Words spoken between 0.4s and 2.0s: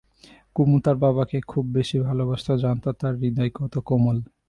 কুমু তার বাবাকে খুব বেশি